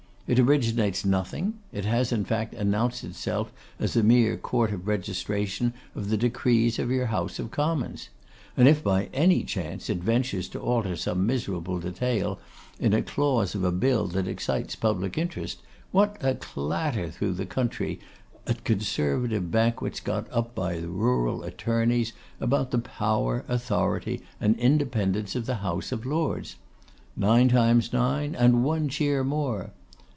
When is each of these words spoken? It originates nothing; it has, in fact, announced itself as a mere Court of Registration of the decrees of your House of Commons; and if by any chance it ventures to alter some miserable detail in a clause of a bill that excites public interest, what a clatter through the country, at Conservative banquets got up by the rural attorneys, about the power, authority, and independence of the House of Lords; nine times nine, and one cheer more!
It 0.33 0.39
originates 0.39 1.03
nothing; 1.03 1.55
it 1.73 1.83
has, 1.83 2.13
in 2.13 2.23
fact, 2.23 2.53
announced 2.53 3.03
itself 3.03 3.51
as 3.81 3.97
a 3.97 4.03
mere 4.03 4.37
Court 4.37 4.71
of 4.71 4.87
Registration 4.87 5.73
of 5.93 6.09
the 6.09 6.15
decrees 6.15 6.79
of 6.79 6.89
your 6.89 7.07
House 7.07 7.37
of 7.37 7.51
Commons; 7.51 8.07
and 8.55 8.65
if 8.65 8.81
by 8.81 9.09
any 9.13 9.43
chance 9.43 9.89
it 9.89 9.97
ventures 9.97 10.47
to 10.49 10.59
alter 10.61 10.95
some 10.95 11.27
miserable 11.27 11.81
detail 11.81 12.39
in 12.79 12.93
a 12.93 13.01
clause 13.01 13.55
of 13.55 13.65
a 13.65 13.73
bill 13.73 14.07
that 14.07 14.25
excites 14.25 14.73
public 14.73 15.17
interest, 15.17 15.59
what 15.91 16.15
a 16.21 16.33
clatter 16.35 17.09
through 17.09 17.33
the 17.33 17.45
country, 17.45 17.99
at 18.47 18.63
Conservative 18.63 19.51
banquets 19.51 19.99
got 19.99 20.31
up 20.31 20.55
by 20.55 20.79
the 20.79 20.87
rural 20.87 21.43
attorneys, 21.43 22.13
about 22.39 22.71
the 22.71 22.79
power, 22.79 23.43
authority, 23.49 24.21
and 24.39 24.57
independence 24.57 25.35
of 25.35 25.45
the 25.45 25.55
House 25.55 25.91
of 25.91 26.05
Lords; 26.05 26.55
nine 27.17 27.49
times 27.49 27.91
nine, 27.91 28.33
and 28.33 28.63
one 28.63 28.87
cheer 28.87 29.25
more! 29.25 29.71